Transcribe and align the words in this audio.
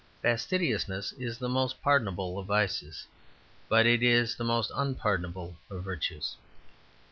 Fastidiousness 0.23 1.11
is 1.19 1.37
the 1.37 1.47
most 1.47 1.79
pardonable 1.83 2.39
of 2.39 2.47
vices; 2.47 3.05
but 3.69 3.85
it 3.85 4.01
is 4.01 4.35
the 4.35 4.43
most 4.43 4.71
unpardonable 4.75 5.59
of 5.69 5.83
virtues. 5.83 6.35